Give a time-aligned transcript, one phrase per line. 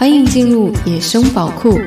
[0.00, 1.78] 欢迎进入野生宝库。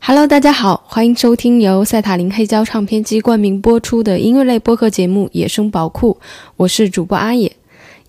[0.00, 6.18] Hello，大家好，欢迎收听由赛塔林黑胶唱片机冠名播出的音乐类播客节目《野生宝库》，
[6.56, 7.52] 我是主播阿野。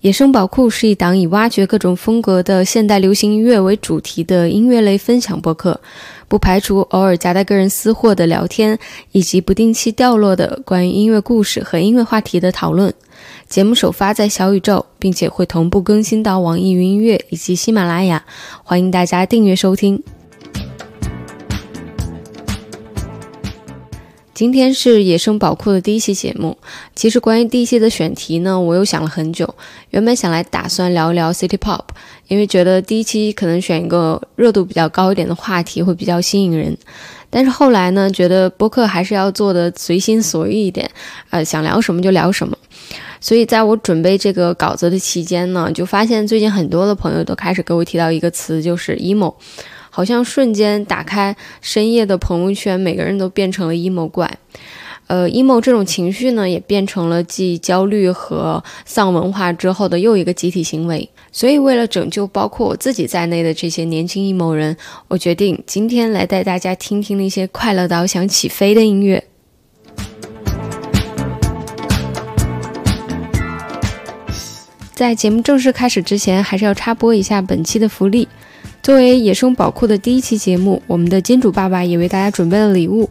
[0.00, 5.80] 野生宝库是一档以挖掘各种风格的现代流行音乐为主题的音乐类分享播客，
[6.28, 8.78] 不排除偶尔夹带个人私货的聊天，
[9.12, 12.92] 以及不定期掉落的关于音乐故事和音乐话题的讨论。
[13.48, 18.24] 节目首发在小宇宙，并且会同步更新到网易云音乐以及喜马拉雅，
[18.62, 20.02] 欢迎大家订阅收听。
[24.38, 26.56] 今天是野生宝库的第一期节目。
[26.94, 29.52] 其实关于第一期的选题呢，我又想了很久。
[29.90, 31.82] 原本想来打算聊一聊 City Pop，
[32.28, 36.78] 因为觉得第一期可能选一个热度比较高一点的话题会比较吸引人。
[37.28, 40.88] 但是后来呢，觉得播客还是要做的随心所欲一点，
[41.30, 42.56] 呃，想聊什么就聊什么。
[43.20, 49.34] 所以在我准备这个稿子的期间呢，就发现最近很多的朋友都开始给我提到一个词，就是 emo。
[49.98, 54.30] 好像瞬间打开深夜的朋友圈，每个人都变成了 emo 怪。
[55.08, 61.10] 呃，emo 这种情绪呢，也变成了继焦虑和丧文化之后的又一个集体行为。
[61.32, 64.76] 所以，为了拯救包括我自己在内的这些年轻 emo 人，
[65.08, 69.24] 我决定今天来带大家听听那些快乐到想起飞的音乐。
[74.94, 78.28] 在节目正式开始之前，还是要插播一下本期的福利。
[78.82, 83.08] 作为野生宝库的第一期节目，我们的金主爸爸也为大家准备了礼物。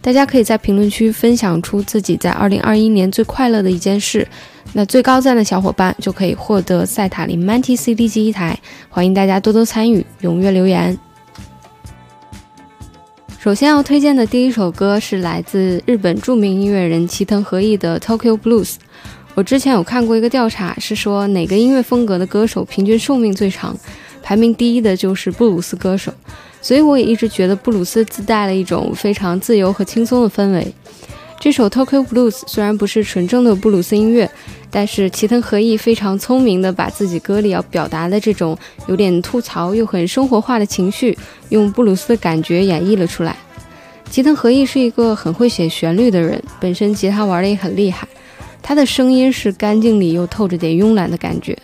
[0.00, 4.26] 大家可以在评论区分享出自己在2021年最快乐的一件事，
[4.72, 8.56] 那最高赞的小伙伴就可以获得赛塔林 Manti CD 机一台。
[8.88, 10.96] 欢迎大家多多参与，踊跃留言。
[13.40, 18.76] 首先要推荐的第一首歌是来自日本著名音乐人齐藤和义的 Tokyo Blues。
[19.34, 23.76] 我之前有看过一个调查，是说哪个音乐风格的歌手平均寿命最长。
[24.26, 26.12] 排名第一的就是布鲁斯歌手，
[26.60, 30.66] 所以我也一直觉得布鲁斯自带了一种非常自由和轻松的氛围。
[31.38, 34.28] 这首 Tokyo Blues 虽然不是纯正的布鲁斯音乐，
[34.68, 38.58] 但是齐藤和义非常聪明的把自己歌里要表达的这种
[38.88, 41.16] 有点吐槽又很生活化的情绪，
[41.50, 43.36] 用布鲁斯的感觉演绎了出来。
[44.10, 48.08] 齐藤和义是一个很会写旋律的人，本身吉他玩的也很厉害，
[48.60, 51.56] 他的声音是干净里又透着点慵懒的感觉。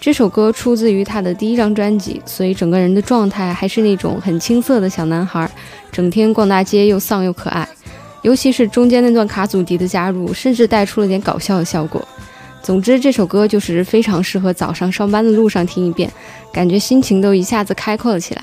[0.00, 5.48] 这首歌出自于他的第一张专辑，所以整个人的状态还是那种很青涩的小男孩，
[5.92, 7.68] 整天逛大街又丧又可爱。
[8.22, 12.02] 尤其是中间那段卡祖笛的加入，甚至带出了点搞笑的效果。
[12.62, 16.10] 总之，这首歌就是非常适合早上上班的路上听一遍，
[16.50, 18.42] 感觉心情都一下子开阔了起来。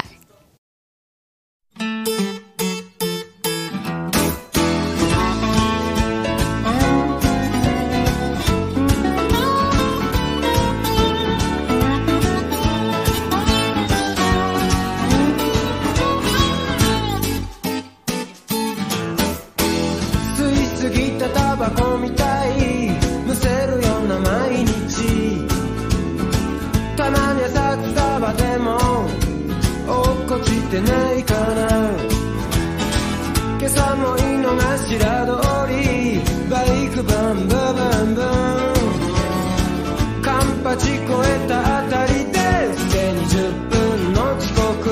[36.57, 38.21] が行くンブンブ
[40.23, 42.37] カンパチ越えたあたりで
[42.75, 43.35] 既に10
[43.69, 44.89] 分の遅刻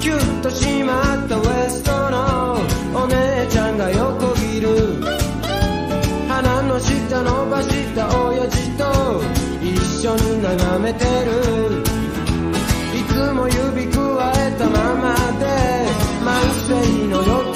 [0.00, 0.92] キュッと閉ま
[1.24, 2.60] ったウエストの
[2.94, 4.68] お姉ちゃんが横切る。
[6.28, 8.84] 鼻の下伸ばした親父と
[9.60, 11.82] 一緒に眺めてる。
[12.94, 15.46] いつも指くわえたままで。
[16.26, 16.32] 慢
[16.66, 16.74] 性
[17.08, 17.55] の予定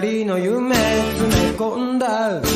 [0.00, 2.50] りの夢詰め込んだ風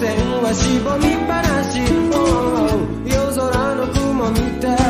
[0.00, 1.80] 船はしぼみ話、
[2.12, 4.83] oh、夜空の雲みたい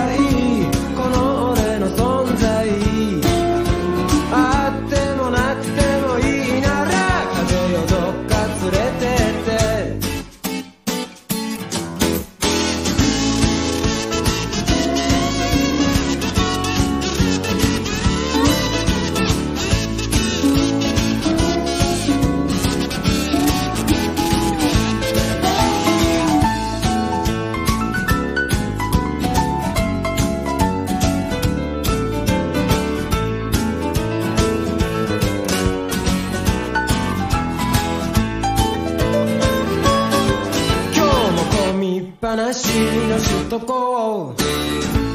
[42.55, 42.63] 話
[43.09, 44.37] のしとこう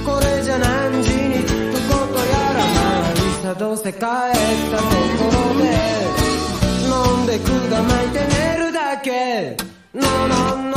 [0.05, 5.71] これじゃ何時に着くことやらまあいさどうせ帰ったところで
[6.83, 7.55] 飲んで管
[7.87, 9.55] 巻いて寝るだけ
[9.93, 10.35] No no
[10.69, 10.75] no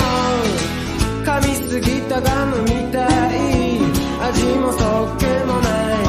[1.25, 3.11] 噛みすぎたガムみたい
[4.23, 5.69] 味もそっけもな
[5.99, 6.05] い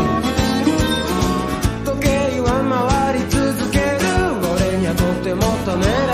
[1.83, 2.09] 時計
[2.41, 3.97] は回り続ける
[4.53, 6.12] 俺にはとても止めら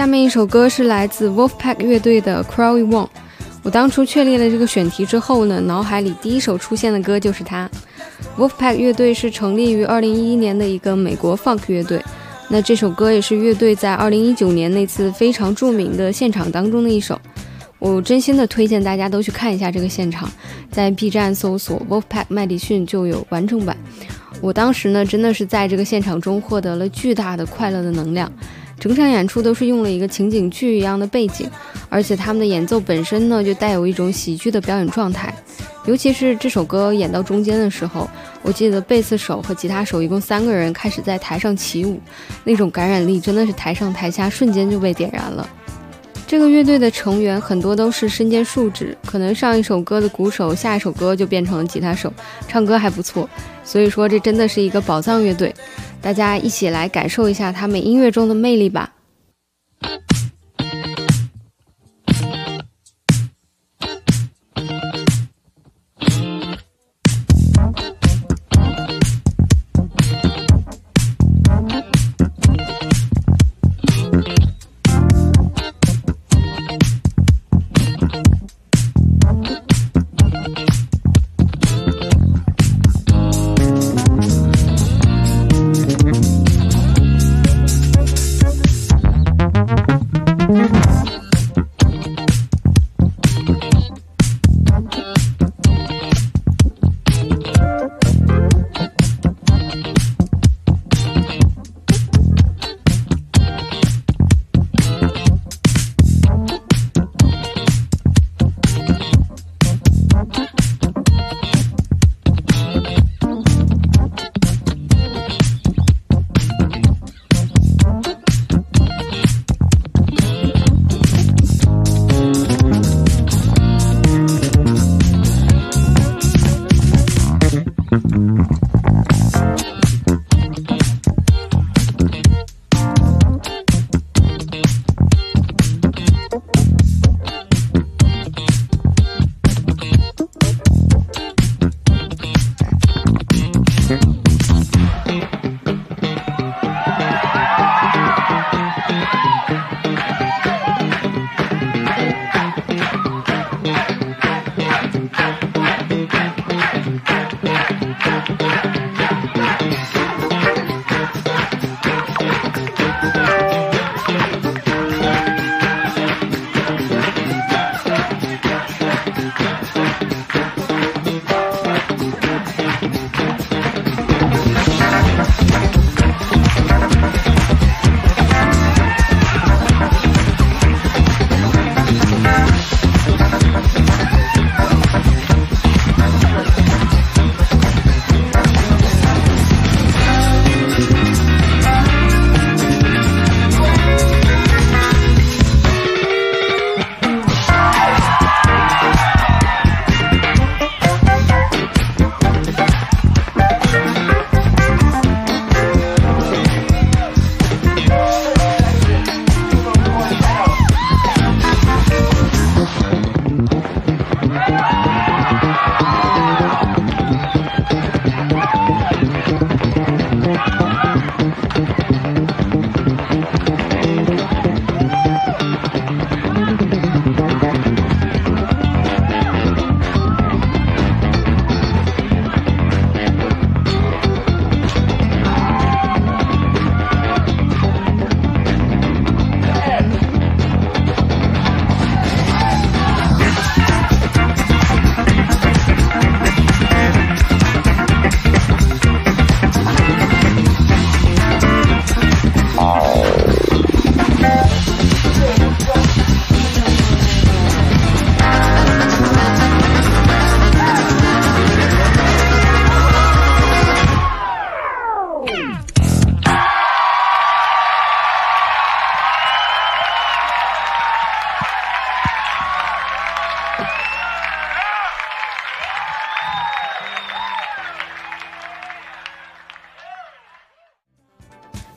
[0.00, 3.04] 下面一首歌是来自 Wolfpack 乐队的《Crowley One》。
[3.62, 7.68] 我当初确立了这个选题之后呢，脑海里第一首出现的歌就是它。
[8.38, 12.02] Wolfpack 乐队是成立于2011年的一个美国 Funk 乐队。
[12.48, 17.20] 那这首歌也是乐队在2019年那次非常著名的现场当中的一首。
[17.78, 20.26] 我真心的推荐大家都去看一下这个现场，
[20.70, 23.76] 在 B 站搜索 Wolfpack 麦迪逊就有完整版。
[24.40, 28.32] 我当时呢，真的是在这个现场中获得了巨大的快乐的能量。
[28.80, 31.48] 整场演出都是用了一个情景剧一样的背景，
[31.90, 35.32] 而且他们的演奏本身呢，就带有一种喜剧的表演状态。
[35.84, 38.08] 尤其是这首歌演到中间的时候，
[38.42, 42.00] 我记得贝斯手和吉他手一共三个人开始在台上起舞，
[42.44, 45.48] 那种感染力真的是台上台下瞬间就被点燃了。
[46.30, 52.12] 这个乐队的成员很多都是身兼数职，可能上一首歌的鼓手，下一首歌就变成了吉他手，
[52.46, 53.28] 唱歌还不错。
[53.64, 55.52] 所以说，这真的是一个宝藏乐队。
[56.00, 58.92] 大家一起来感受一下他们音乐中的魅力吧。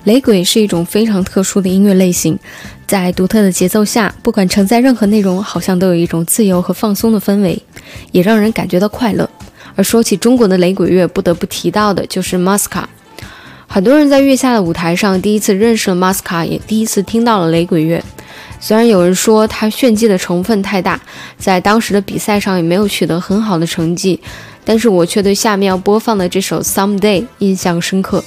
[0.04, 2.38] 雷鬼是一种非常特殊的音乐类型，
[2.86, 7.62] 在独特的节奏下，不管承载任何内容，好像都有一种自由和放松的氛围，
[8.12, 9.30] 也让人感觉到快乐。
[9.76, 12.84] 而说起中国的雷鬼乐，不得不提到的就是 Masca。
[13.66, 18.04] 很多人在月下的舞台上第一次认识了 Masca，也第一次听到了雷鬼乐。
[18.60, 21.00] 虽然有人说他炫技的成分太大，
[21.38, 24.20] 在当时的比赛上也没有取得很好的成绩，
[24.66, 28.22] 但是我却对下面要播放的这首《Someday》印象深刻。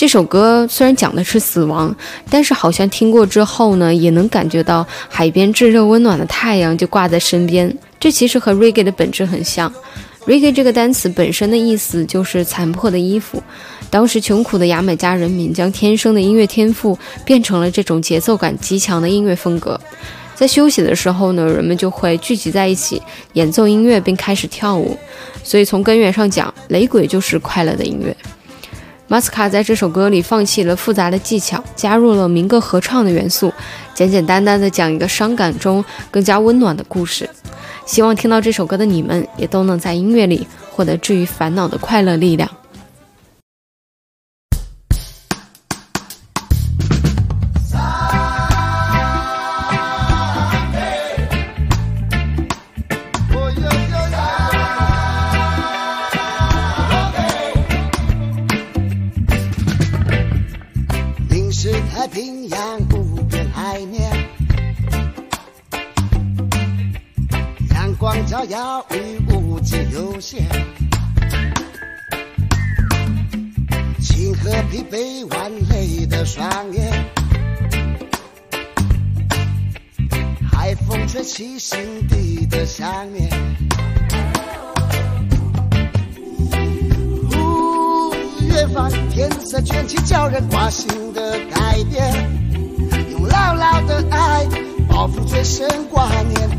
[0.00, 1.94] 这首歌虽然讲的是死亡，
[2.30, 7.76] 但是好像听过之后呢，也能感觉到海边炙热温暖的太阳就挂在身边。
[7.98, 9.70] 这其实和 Reggae 的本质很像。
[10.24, 13.42] Reggae 这个单词本身的意思就是残破的衣服。
[13.90, 19.78] 当时穷苦的牙买加人民将天生的音乐天赋变成了这种节奏感极强的音乐风格。
[20.34, 23.02] 在休息的时候呢，人们就会聚集在一起
[23.34, 24.96] 演奏音乐并开始跳舞。
[25.44, 28.16] 所以从根源上讲，雷鬼就是快乐的音乐。
[29.10, 33.52] 马斯卡在这首歌里放弃了复杂的技巧，加入了民歌合唱的元素，
[33.92, 37.28] 简简单单的讲一个伤感中更加温暖的故事。
[37.84, 42.48] 希望听到这首歌的你们，也都能在音乐里获得治愈烦恼的快乐力量。
[81.40, 83.30] 起心底的想念。
[87.32, 88.12] 呜，
[88.46, 92.12] 远方天色卷起叫人挂心的改变，
[93.12, 94.46] 用牢牢的爱
[94.86, 96.50] 包覆最深挂念。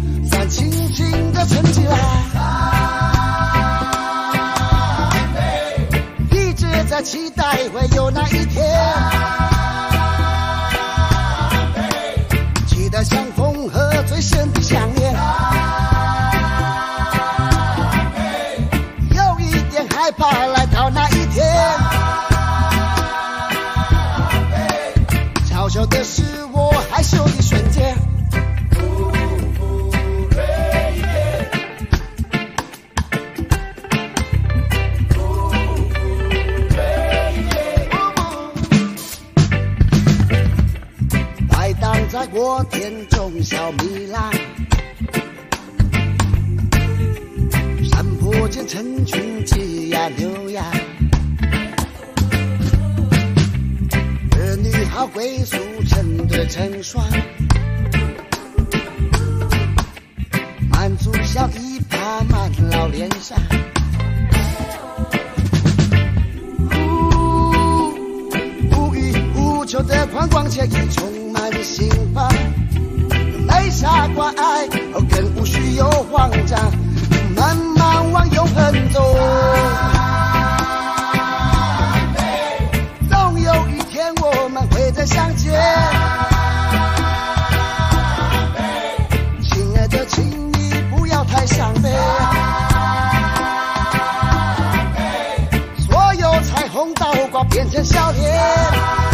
[0.49, 1.95] 轻轻地沉起来，
[6.31, 8.65] 一直在期待会有那一天，
[42.33, 44.31] 我田中小米郎，
[47.83, 50.63] 山坡间成群鸡呀牛呀，
[54.37, 55.57] 儿女好归宿
[55.89, 57.03] 成对成双，
[60.69, 63.37] 满足笑意爬满老脸上。
[68.71, 72.31] 无欲无求的宽广惬意充满心房。
[73.45, 76.59] 没啥关爱，更无需有慌张，
[77.35, 79.17] 慢慢往永恒走。
[83.09, 85.51] 总有一天我们会再相见。
[89.43, 91.91] 亲爱的，请你不要太伤悲。
[95.77, 99.10] 所有彩虹倒挂变成笑脸。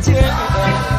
[0.00, 0.91] 间，